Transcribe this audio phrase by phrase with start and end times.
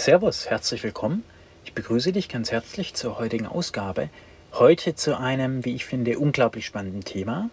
[0.00, 1.24] Servus, herzlich willkommen.
[1.66, 4.08] Ich begrüße dich ganz herzlich zur heutigen Ausgabe.
[4.54, 7.50] Heute zu einem, wie ich finde, unglaublich spannenden Thema.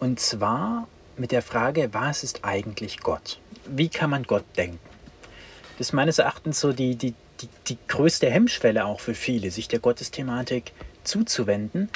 [0.00, 3.38] Und zwar mit der Frage, was ist eigentlich Gott?
[3.64, 4.80] Wie kann man Gott denken?
[5.78, 9.68] Das ist meines Erachtens so die, die, die, die größte Hemmschwelle auch für viele, sich
[9.68, 10.72] der Gottesthematik
[11.04, 11.90] zuzuwenden,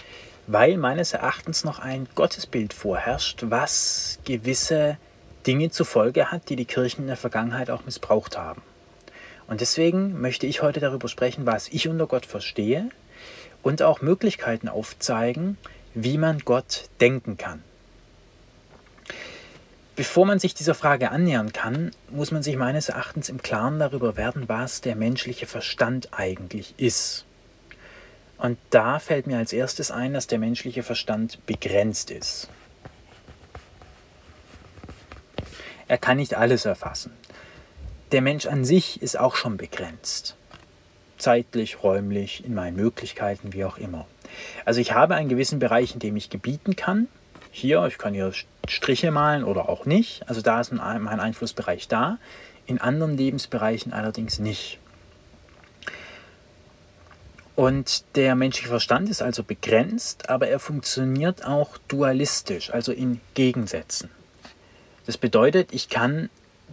[0.47, 4.97] weil meines Erachtens noch ein Gottesbild vorherrscht, was gewisse
[5.45, 8.63] Dinge zur Folge hat, die die Kirchen in der Vergangenheit auch missbraucht haben.
[9.49, 12.91] Und deswegen möchte ich heute darüber sprechen, was ich unter Gott verstehe
[13.63, 15.57] und auch Möglichkeiten aufzeigen,
[15.95, 17.65] wie man Gott denken kann.
[19.97, 24.17] Bevor man sich dieser Frage annähern kann, muss man sich meines Erachtens im Klaren darüber
[24.17, 27.25] werden, was der menschliche Verstand eigentlich ist.
[28.37, 32.49] Und da fällt mir als erstes ein, dass der menschliche Verstand begrenzt ist.
[35.89, 37.13] Er kann nicht alles erfassen
[38.13, 40.37] der Mensch an sich ist auch schon begrenzt.
[41.19, 44.07] Zeitlich, räumlich, in meinen Möglichkeiten, wie auch immer.
[44.65, 47.09] Also ich habe einen gewissen Bereich, in dem ich gebieten kann.
[47.51, 48.33] Hier, ich kann hier
[48.69, 50.29] Striche malen oder auch nicht.
[50.29, 52.19] Also da ist mein Einflussbereich da.
[52.67, 54.79] In anderen Lebensbereichen allerdings nicht.
[57.57, 64.11] Und der menschliche Verstand ist also begrenzt, aber er funktioniert auch dualistisch, also in Gegensätzen.
[65.07, 66.31] Das bedeutet, ich kann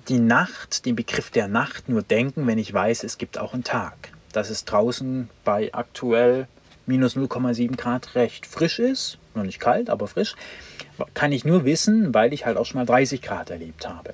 [0.07, 3.63] die Nacht, den Begriff der Nacht nur denken, wenn ich weiß, es gibt auch einen
[3.63, 4.11] Tag.
[4.31, 6.47] Dass es draußen bei aktuell
[6.85, 10.35] minus 0,7 Grad recht frisch ist, noch nicht kalt, aber frisch,
[11.13, 14.13] kann ich nur wissen, weil ich halt auch schon mal 30 Grad erlebt habe.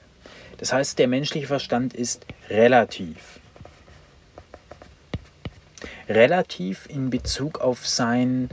[0.58, 3.40] Das heißt, der menschliche Verstand ist relativ.
[6.08, 8.50] Relativ in Bezug auf sein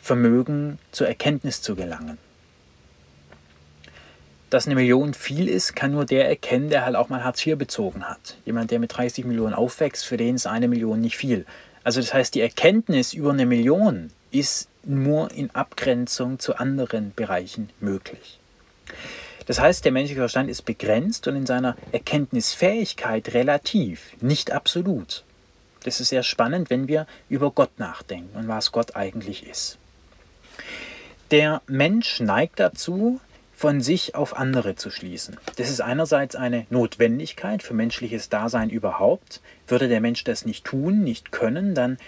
[0.00, 2.18] Vermögen zur Erkenntnis zu gelangen
[4.54, 7.58] dass eine Million viel ist, kann nur der erkennen, der halt auch mal Hartz IV
[7.58, 8.36] bezogen hat.
[8.44, 11.44] Jemand, der mit 30 Millionen aufwächst, für den ist eine Million nicht viel.
[11.82, 17.70] Also das heißt, die Erkenntnis über eine Million ist nur in Abgrenzung zu anderen Bereichen
[17.80, 18.38] möglich.
[19.46, 25.24] Das heißt, der menschliche Verstand ist begrenzt und in seiner Erkenntnisfähigkeit relativ, nicht absolut.
[25.82, 29.78] Das ist sehr spannend, wenn wir über Gott nachdenken und was Gott eigentlich ist.
[31.32, 33.20] Der Mensch neigt dazu,
[33.56, 35.36] von sich auf andere zu schließen.
[35.56, 39.40] Das ist einerseits eine Notwendigkeit für menschliches Dasein überhaupt.
[39.68, 41.98] Würde der Mensch das nicht tun, nicht können, dann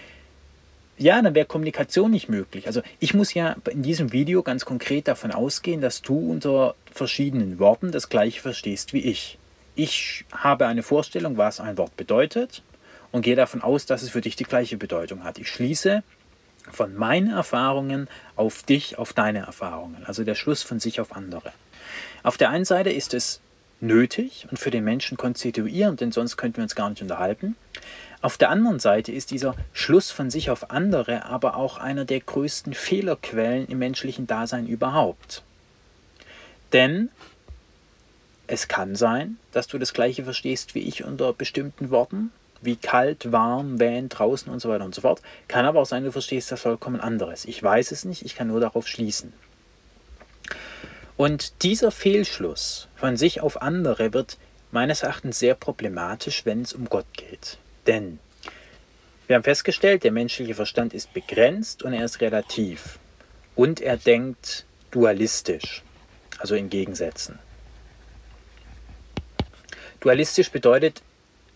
[0.99, 2.65] ja, dann wäre Kommunikation nicht möglich.
[2.65, 7.59] Also ich muss ja in diesem Video ganz konkret davon ausgehen, dass du unter verschiedenen
[7.59, 9.37] Worten das gleiche verstehst wie ich.
[9.75, 12.63] Ich habe eine Vorstellung, was ein Wort bedeutet
[13.11, 15.37] und gehe davon aus, dass es für dich die gleiche Bedeutung hat.
[15.37, 16.01] Ich schließe
[16.71, 20.03] von meinen Erfahrungen auf dich, auf deine Erfahrungen.
[20.05, 21.51] Also der Schluss von sich auf andere.
[22.23, 23.39] Auf der einen Seite ist es
[23.79, 27.55] nötig und für den Menschen konstituierend, denn sonst könnten wir uns gar nicht unterhalten.
[28.21, 32.19] Auf der anderen Seite ist dieser Schluss von sich auf andere aber auch einer der
[32.19, 35.43] größten Fehlerquellen im menschlichen Dasein überhaupt.
[36.73, 37.09] Denn
[38.47, 42.31] es kann sein, dass du das gleiche verstehst wie ich unter bestimmten Worten,
[42.61, 45.21] wie kalt, warm, wenn, draußen und so weiter und so fort.
[45.47, 47.45] Kann aber auch sein, du verstehst das vollkommen anderes.
[47.45, 49.33] Ich weiß es nicht, ich kann nur darauf schließen.
[51.17, 54.37] Und dieser Fehlschluss von sich auf andere wird
[54.71, 57.57] meines Erachtens sehr problematisch, wenn es um Gott geht.
[57.87, 58.19] Denn
[59.25, 62.99] wir haben festgestellt, der menschliche Verstand ist begrenzt und er ist relativ.
[63.55, 65.83] Und er denkt dualistisch,
[66.37, 67.39] also in Gegensätzen.
[69.99, 71.01] Dualistisch bedeutet,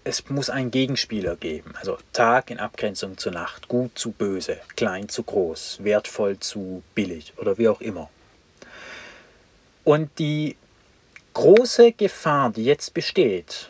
[0.03, 1.73] es muss einen Gegenspieler geben.
[1.79, 7.33] Also Tag in Abgrenzung zur Nacht, gut zu böse, klein zu groß, wertvoll zu billig
[7.37, 8.09] oder wie auch immer.
[9.83, 10.55] Und die
[11.33, 13.69] große Gefahr, die jetzt besteht,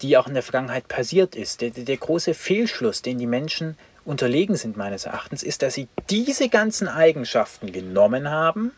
[0.00, 4.56] die auch in der Vergangenheit passiert ist, der, der große Fehlschluss, den die Menschen unterlegen
[4.56, 8.72] sind meines Erachtens, ist, dass sie diese ganzen Eigenschaften genommen haben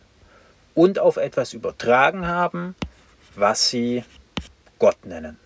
[0.75, 2.75] und auf etwas übertragen haben,
[3.35, 4.05] was sie
[4.79, 5.39] Gott nennen.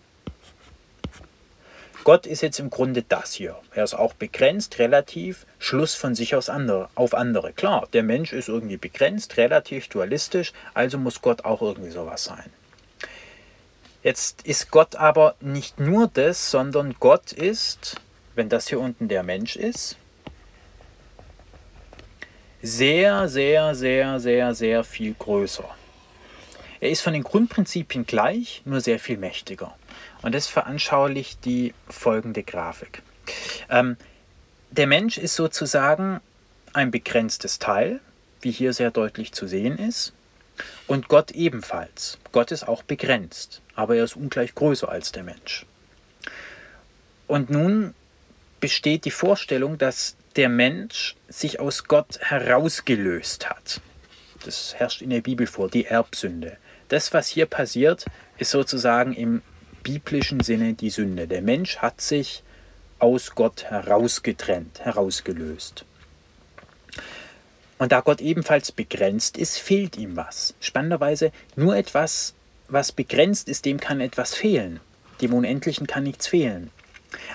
[2.08, 3.54] Gott ist jetzt im Grunde das hier.
[3.74, 7.52] Er ist auch begrenzt, relativ, Schluss von sich aus andere, auf andere.
[7.52, 12.50] Klar, der Mensch ist irgendwie begrenzt, relativ, dualistisch, also muss Gott auch irgendwie sowas sein.
[14.02, 17.96] Jetzt ist Gott aber nicht nur das, sondern Gott ist,
[18.34, 19.98] wenn das hier unten der Mensch ist,
[22.62, 25.68] sehr, sehr, sehr, sehr, sehr viel größer.
[26.80, 29.76] Er ist von den Grundprinzipien gleich, nur sehr viel mächtiger.
[30.22, 33.02] Und das veranschaulicht die folgende Grafik.
[33.70, 33.96] Ähm,
[34.70, 36.20] der Mensch ist sozusagen
[36.72, 38.00] ein begrenztes Teil,
[38.40, 40.12] wie hier sehr deutlich zu sehen ist.
[40.86, 42.18] Und Gott ebenfalls.
[42.32, 45.66] Gott ist auch begrenzt, aber er ist ungleich größer als der Mensch.
[47.26, 47.94] Und nun
[48.60, 53.80] besteht die Vorstellung, dass der Mensch sich aus Gott herausgelöst hat.
[54.44, 56.56] Das herrscht in der Bibel vor, die Erbsünde.
[56.88, 58.06] Das, was hier passiert,
[58.38, 59.42] ist sozusagen im
[59.82, 61.26] biblischen Sinne die Sünde.
[61.26, 62.42] Der Mensch hat sich
[62.98, 65.84] aus Gott herausgetrennt, herausgelöst.
[67.78, 70.54] Und da Gott ebenfalls begrenzt ist, fehlt ihm was.
[70.60, 72.34] Spannenderweise nur etwas,
[72.68, 74.80] was begrenzt ist, dem kann etwas fehlen.
[75.20, 76.70] Dem Unendlichen kann nichts fehlen.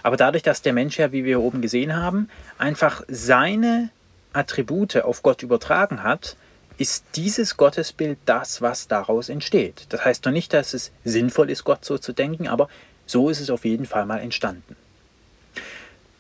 [0.04, 3.90] Aber dadurch, dass der Mensch ja, wie wir oben gesehen haben, einfach seine
[4.34, 6.36] Attribute auf Gott übertragen hat,
[6.78, 9.86] ist dieses Gottesbild das, was daraus entsteht.
[9.90, 12.70] Das heißt noch nicht, dass es sinnvoll ist, Gott so zu denken, aber
[13.06, 14.76] so ist es auf jeden Fall mal entstanden.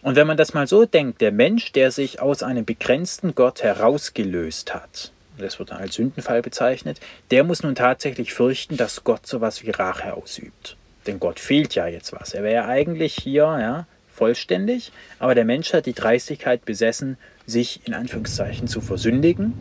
[0.01, 3.63] Und wenn man das mal so denkt, der Mensch, der sich aus einem begrenzten Gott
[3.63, 6.99] herausgelöst hat, das wird dann als Sündenfall bezeichnet,
[7.31, 10.75] der muss nun tatsächlich fürchten, dass Gott sowas wie Rache ausübt.
[11.07, 12.33] Denn Gott fehlt ja jetzt was.
[12.33, 17.81] Er wäre ja eigentlich hier ja, vollständig, aber der Mensch hat die Dreistigkeit besessen, sich
[17.85, 19.53] in Anführungszeichen zu versündigen.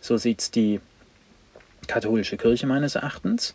[0.00, 0.80] So sieht es die
[1.86, 3.54] katholische Kirche meines Erachtens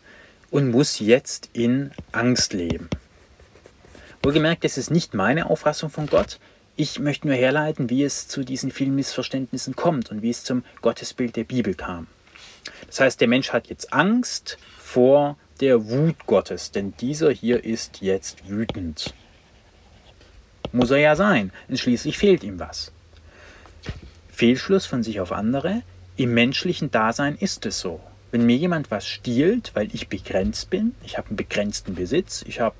[0.50, 2.88] und muss jetzt in Angst leben.
[4.22, 6.38] Wohlgemerkt, das ist nicht meine Auffassung von Gott.
[6.76, 10.64] Ich möchte nur herleiten, wie es zu diesen vielen Missverständnissen kommt und wie es zum
[10.82, 12.08] Gottesbild der Bibel kam.
[12.86, 18.00] Das heißt, der Mensch hat jetzt Angst vor der Wut Gottes, denn dieser hier ist
[18.00, 19.14] jetzt wütend.
[20.72, 22.90] Muss er ja sein, denn schließlich fehlt ihm was.
[24.28, 25.82] Fehlschluss von sich auf andere,
[26.16, 28.00] im menschlichen Dasein ist es so.
[28.30, 32.60] Wenn mir jemand was stiehlt, weil ich begrenzt bin, ich habe einen begrenzten Besitz, ich
[32.60, 32.76] habe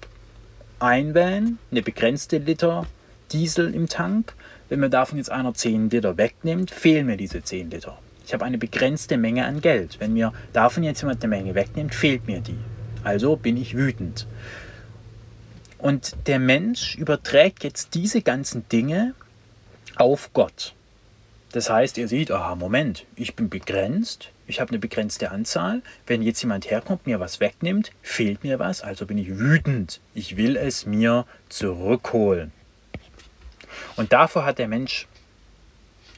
[0.79, 2.87] ein Van, eine begrenzte Liter
[3.33, 4.35] Diesel im Tank,
[4.69, 7.99] wenn mir davon jetzt einer 10 Liter wegnimmt, fehlen mir diese 10 Liter.
[8.27, 10.01] Ich habe eine begrenzte Menge an Geld.
[10.01, 12.59] Wenn mir davon jetzt jemand eine Menge wegnimmt, fehlt mir die.
[13.03, 14.27] Also bin ich wütend.
[15.79, 19.15] Und der Mensch überträgt jetzt diese ganzen Dinge
[19.97, 20.75] auf Gott.
[21.55, 25.83] Das heißt, er sieht, aha, Moment, ich bin begrenzt, ich habe eine begrenzte Anzahl.
[26.05, 30.01] Wenn jetzt jemand herkommt, mir was wegnimmt, fehlt mir was, also bin ich wütend.
[30.15, 32.51] Ich will es mir zurückholen.
[33.95, 35.07] Und davor hat der Mensch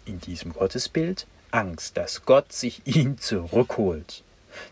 [0.06, 4.24] in diesem Gottesbild Angst, dass Gott sich ihn zurückholt.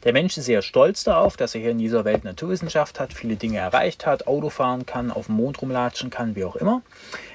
[0.05, 3.37] Der Mensch ist sehr stolz darauf, dass er hier in dieser Welt Naturwissenschaft hat, viele
[3.37, 6.83] Dinge erreicht hat, Auto fahren kann, auf dem Mond rumlatschen kann, wie auch immer.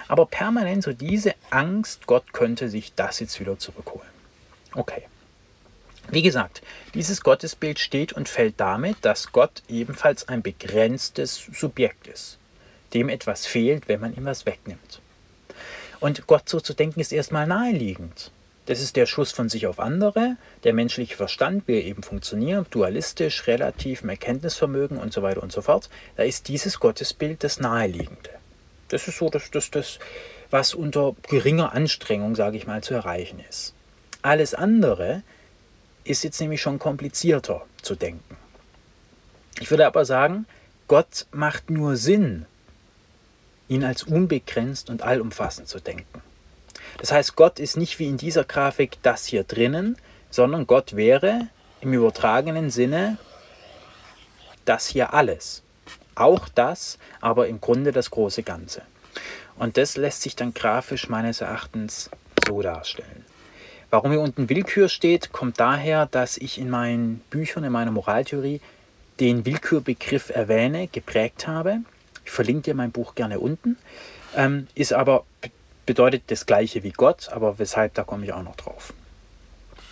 [0.07, 4.07] Aber permanent so diese Angst, Gott könnte sich das jetzt wieder zurückholen.
[4.73, 5.03] Okay.
[6.11, 6.61] Wie gesagt,
[6.95, 12.39] dieses Gottesbild steht und fällt damit, dass Gott ebenfalls ein begrenztes Subjekt ist,
[12.93, 15.01] dem etwas fehlt, wenn man ihm was wegnimmt.
[15.99, 18.31] Und Gott so zu denken ist erstmal naheliegend.
[18.69, 22.67] Das ist der Schuss von sich auf andere, der menschliche Verstand, wie er eben funktioniert,
[22.69, 25.89] dualistisch, relativ, im Erkenntnisvermögen und so weiter und so fort.
[26.17, 28.29] Da ist dieses Gottesbild das Naheliegende.
[28.89, 29.97] Das ist so das, das, das
[30.51, 33.73] was unter geringer Anstrengung, sage ich mal, zu erreichen ist.
[34.21, 35.23] Alles andere
[36.03, 38.37] ist jetzt nämlich schon komplizierter zu denken.
[39.59, 40.45] Ich würde aber sagen,
[40.87, 42.45] Gott macht nur Sinn,
[43.67, 46.21] ihn als unbegrenzt und allumfassend zu denken.
[46.99, 49.97] Das heißt, Gott ist nicht wie in dieser Grafik das hier drinnen,
[50.29, 51.47] sondern Gott wäre
[51.81, 53.17] im übertragenen Sinne
[54.65, 55.63] das hier alles.
[56.15, 58.81] Auch das, aber im Grunde das große Ganze.
[59.57, 62.09] Und das lässt sich dann grafisch meines Erachtens
[62.47, 63.25] so darstellen.
[63.89, 68.61] Warum hier unten Willkür steht, kommt daher, dass ich in meinen Büchern, in meiner Moraltheorie,
[69.19, 71.79] den Willkürbegriff erwähne, geprägt habe.
[72.23, 73.77] Ich verlinke dir mein Buch gerne unten.
[74.35, 75.25] Ähm, ist aber
[75.89, 78.93] bedeutet das gleiche wie Gott, aber weshalb, da komme ich auch noch drauf.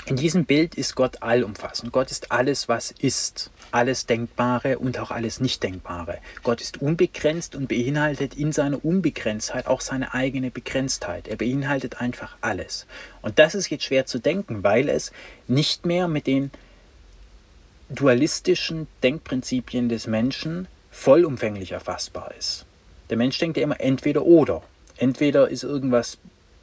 [0.06, 1.92] In diesem Bild ist Gott allumfassend.
[1.92, 3.50] Gott ist alles, was ist.
[3.72, 6.20] Alles Denkbare und auch alles Nicht-Denkbare.
[6.44, 11.28] Gott ist unbegrenzt und beinhaltet in seiner Unbegrenztheit auch seine eigene Begrenztheit.
[11.28, 12.86] Er beinhaltet einfach alles.
[13.24, 15.12] Und das ist jetzt schwer zu denken, weil es
[15.48, 16.52] nicht mehr mit den
[17.90, 22.68] dualistischen Denkprinzipien des Menschen vollumfänglich erfassbar ist.
[23.10, 24.62] Der Mensch denkt ja immer entweder oder.
[24.98, 26.18] Entweder ist irgendwas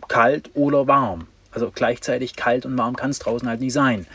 [0.08, 1.28] kalt oder warm.
[1.50, 4.06] Also gleichzeitig kalt und warm kann es draußen halt nicht sein.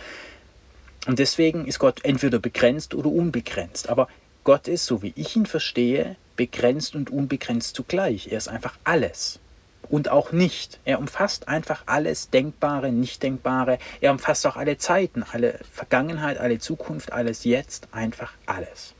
[1.07, 3.89] Und deswegen ist Gott entweder begrenzt oder unbegrenzt.
[3.89, 4.07] Aber
[4.43, 8.31] Gott ist, so wie ich ihn verstehe, begrenzt und unbegrenzt zugleich.
[8.31, 9.39] Er ist einfach alles.
[9.89, 10.79] Und auch nicht.
[10.85, 13.79] Er umfasst einfach alles Denkbare, Nicht-Denkbare.
[14.01, 18.93] Er umfasst auch alle Zeiten, alle Vergangenheit, alle Zukunft, alles Jetzt, einfach alles.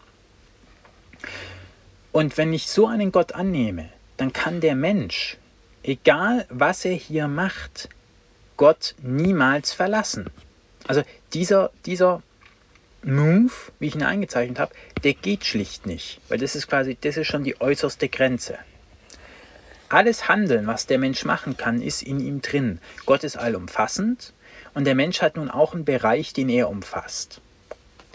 [2.12, 5.38] Und wenn ich so einen Gott annehme, dann kann der Mensch,
[5.82, 7.88] egal was er hier macht,
[8.58, 10.30] Gott niemals verlassen.
[10.88, 12.22] Also dieser, dieser
[13.02, 14.74] Move, wie ich ihn eingezeichnet habe,
[15.06, 18.58] der geht schlicht nicht, weil das ist quasi, das ist schon die äußerste Grenze.
[19.88, 22.80] Alles Handeln, was der Mensch machen kann, ist in ihm drin.
[23.06, 24.34] Gott ist allumfassend
[24.74, 27.40] und der Mensch hat nun auch einen Bereich, den er umfasst.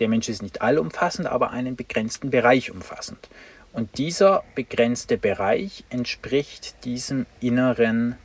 [0.00, 3.28] Der Mensch ist nicht allumfassend, aber einen begrenzten Bereich umfassend.
[3.74, 8.16] Und dieser begrenzte Bereich entspricht diesem inneren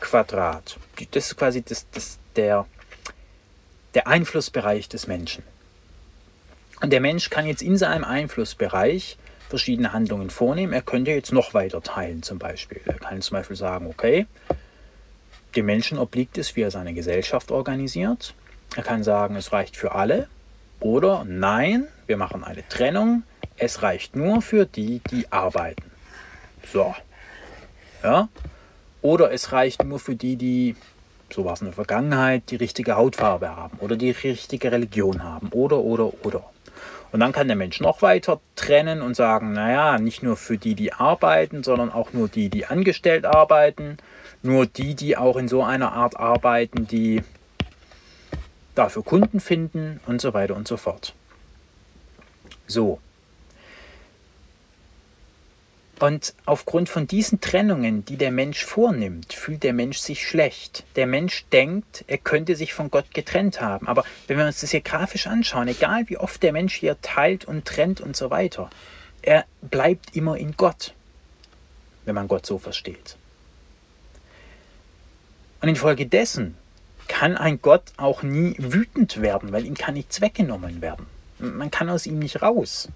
[0.00, 0.78] Quadrat.
[1.10, 2.66] Das ist quasi das, das, der,
[3.94, 5.44] der Einflussbereich des Menschen.
[6.80, 9.18] Und der Mensch kann jetzt in seinem Einflussbereich
[9.50, 10.72] verschiedene Handlungen vornehmen.
[10.72, 12.80] Er könnte jetzt noch weiter teilen zum Beispiel.
[12.86, 14.26] Er kann zum Beispiel sagen, okay,
[15.54, 18.34] dem Menschen obliegt es, wie er seine Gesellschaft organisiert.
[18.74, 20.28] Er kann sagen, es reicht für alle.
[20.80, 23.22] Oder nein, wir machen eine Trennung.
[23.56, 25.90] Es reicht nur für die, die arbeiten.
[26.72, 26.94] So.
[28.02, 28.28] Ja.
[29.02, 30.76] Oder es reicht nur für die, die,
[31.32, 35.48] so war es in der Vergangenheit, die richtige Hautfarbe haben oder die richtige Religion haben.
[35.52, 36.44] Oder, oder, oder.
[37.12, 40.74] Und dann kann der Mensch noch weiter trennen und sagen, naja, nicht nur für die,
[40.74, 43.96] die arbeiten, sondern auch nur die, die angestellt arbeiten,
[44.42, 47.22] nur die, die auch in so einer Art arbeiten, die
[48.76, 51.14] dafür Kunden finden und so weiter und so fort.
[52.66, 53.00] So.
[55.98, 60.84] Und aufgrund von diesen Trennungen, die der Mensch vornimmt, fühlt der Mensch sich schlecht.
[60.94, 63.88] Der Mensch denkt, er könnte sich von Gott getrennt haben.
[63.88, 67.46] Aber wenn wir uns das hier grafisch anschauen, egal wie oft der Mensch hier teilt
[67.46, 68.68] und trennt und so weiter,
[69.22, 70.92] er bleibt immer in Gott,
[72.04, 73.16] wenn man Gott so versteht.
[75.62, 76.58] Und infolgedessen
[77.18, 81.06] kann ein Gott auch nie wütend werden, weil ihm kann nichts weggenommen werden.
[81.38, 82.90] Man kann aus ihm nicht raus.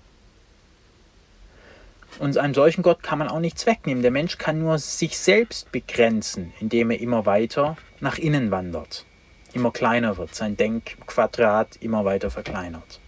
[2.18, 4.02] Und einem solchen Gott kann man auch nichts wegnehmen.
[4.02, 9.06] Der Mensch kann nur sich selbst begrenzen, indem er immer weiter nach innen wandert,
[9.54, 13.00] immer kleiner wird, sein Denkquadrat immer weiter verkleinert.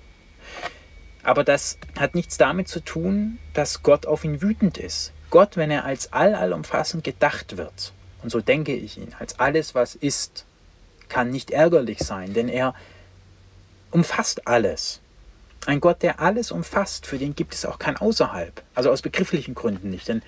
[1.23, 5.12] Aber das hat nichts damit zu tun, dass Gott auf ihn wütend ist.
[5.28, 7.92] Gott, wenn er als allallumfassend gedacht wird,
[8.23, 10.47] und so denke ich ihn, als alles, was ist,
[11.12, 12.75] kann nicht ärgerlich sein, denn er
[13.90, 15.02] umfasst alles.
[15.66, 18.62] Ein Gott, der alles umfasst, für den gibt es auch kein Außerhalb.
[18.75, 20.09] Also aus begrifflichen Gründen nicht.
[20.09, 20.23] Denn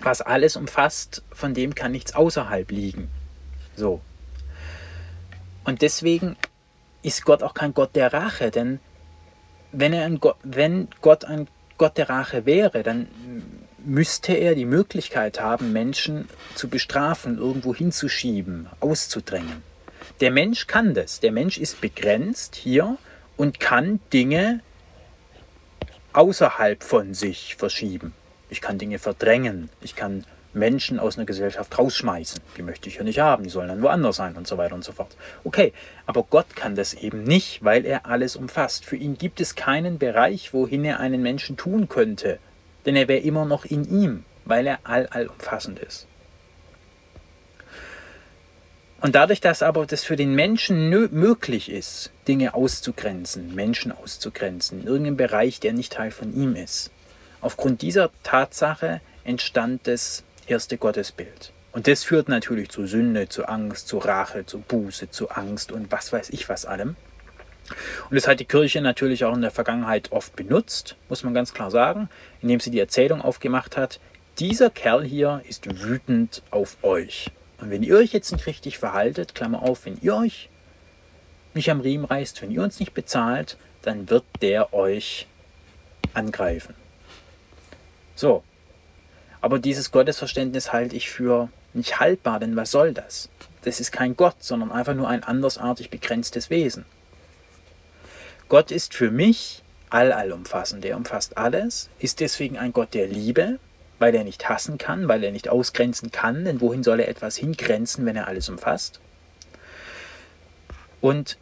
[0.00, 3.10] was alles umfasst, von dem kann nichts außerhalb liegen.
[3.74, 4.00] So.
[5.64, 6.36] Und deswegen
[7.02, 8.78] ist Gott auch kein Gott der Rache, denn
[9.72, 11.48] wenn, er ein Gott, wenn Gott ein
[11.78, 13.08] Gott der Rache wäre, dann
[13.84, 19.62] müsste er die Möglichkeit haben, Menschen zu bestrafen, irgendwo hinzuschieben, auszudrängen.
[20.20, 21.20] Der Mensch kann das.
[21.20, 22.96] Der Mensch ist begrenzt hier
[23.36, 24.60] und kann Dinge
[26.12, 28.14] außerhalb von sich verschieben.
[28.48, 29.68] Ich kann Dinge verdrängen.
[29.80, 30.24] Ich kann
[30.56, 32.40] Menschen aus einer Gesellschaft rausschmeißen.
[32.56, 34.82] Die möchte ich ja nicht haben, die sollen dann woanders sein und so weiter und
[34.82, 35.14] so fort.
[35.44, 35.72] Okay,
[36.06, 38.84] aber Gott kann das eben nicht, weil er alles umfasst.
[38.84, 42.38] Für ihn gibt es keinen Bereich, wohin er einen Menschen tun könnte,
[42.86, 46.06] denn er wäre immer noch in ihm, weil er all allumfassend ist.
[49.00, 54.86] Und dadurch, dass aber das für den Menschen möglich ist, Dinge auszugrenzen, Menschen auszugrenzen, in
[54.86, 56.90] irgendeinem Bereich, der nicht Teil von ihm ist,
[57.40, 61.52] aufgrund dieser Tatsache entstand das erste Gottesbild.
[61.72, 65.92] Und das führt natürlich zu Sünde, zu Angst, zu Rache, zu Buße, zu Angst und
[65.92, 66.96] was weiß ich was allem.
[68.08, 71.52] Und das hat die Kirche natürlich auch in der Vergangenheit oft benutzt, muss man ganz
[71.52, 72.08] klar sagen,
[72.40, 74.00] indem sie die Erzählung aufgemacht hat,
[74.38, 77.30] dieser Kerl hier ist wütend auf euch.
[77.60, 80.48] Und wenn ihr euch jetzt nicht richtig verhaltet, Klammer auf, wenn ihr euch
[81.54, 85.26] nicht am Riemen reißt, wenn ihr uns nicht bezahlt, dann wird der euch
[86.12, 86.74] angreifen.
[88.14, 88.42] So.
[89.40, 93.28] Aber dieses Gottesverständnis halte ich für nicht haltbar, denn was soll das?
[93.62, 96.84] Das ist kein Gott, sondern einfach nur ein andersartig begrenztes Wesen.
[98.48, 103.58] Gott ist für mich all allumfassend, er umfasst alles, ist deswegen ein Gott der Liebe,
[103.98, 107.36] weil er nicht hassen kann, weil er nicht ausgrenzen kann, denn wohin soll er etwas
[107.36, 109.00] hingrenzen, wenn er alles umfasst?
[111.00, 111.38] Und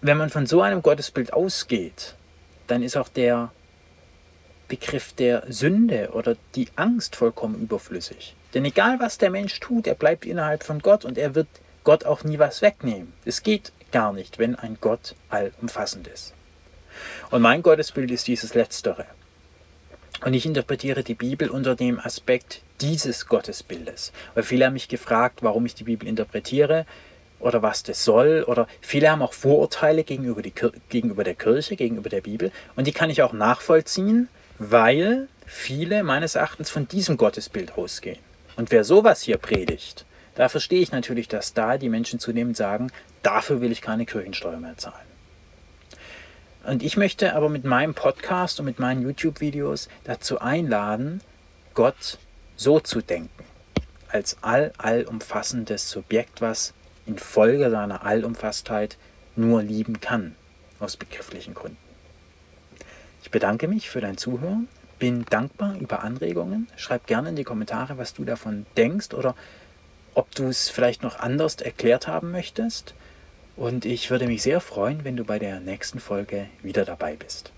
[0.00, 2.14] wenn man von so einem Gottesbild ausgeht,
[2.66, 3.50] dann ist auch der
[4.68, 8.34] Begriff der Sünde oder die Angst vollkommen überflüssig.
[8.54, 11.48] Denn egal was der Mensch tut, er bleibt innerhalb von Gott und er wird
[11.84, 13.12] Gott auch nie was wegnehmen.
[13.24, 16.34] Es geht gar nicht, wenn ein Gott allumfassend ist.
[17.30, 19.06] Und mein Gottesbild ist dieses Letztere.
[20.24, 24.12] Und ich interpretiere die Bibel unter dem Aspekt dieses Gottesbildes.
[24.34, 26.86] Weil viele haben mich gefragt, warum ich die Bibel interpretiere
[27.38, 28.44] oder was das soll.
[28.46, 30.52] Oder viele haben auch Vorurteile gegenüber, die,
[30.88, 32.50] gegenüber der Kirche, gegenüber der Bibel.
[32.76, 38.18] Und die kann ich auch nachvollziehen, weil viele meines Erachtens von diesem Gottesbild ausgehen.
[38.56, 42.90] Und wer sowas hier predigt, da verstehe ich natürlich, dass da die Menschen zunehmend sagen,
[43.22, 45.15] dafür will ich keine Kirchensteuer mehr zahlen.
[46.66, 51.20] Und ich möchte aber mit meinem Podcast und mit meinen YouTube-Videos dazu einladen,
[51.74, 52.18] Gott
[52.56, 53.44] so zu denken,
[54.08, 56.74] als all allumfassendes Subjekt, was
[57.06, 58.96] infolge seiner Allumfasstheit
[59.36, 60.34] nur lieben kann,
[60.80, 61.78] aus begrifflichen Gründen.
[63.22, 64.66] Ich bedanke mich für dein Zuhören,
[64.98, 66.66] bin dankbar über Anregungen.
[66.74, 69.36] Schreib gerne in die Kommentare, was du davon denkst oder
[70.14, 72.94] ob du es vielleicht noch anders erklärt haben möchtest.
[73.56, 77.52] Und ich würde mich sehr freuen, wenn du bei der nächsten Folge wieder dabei bist.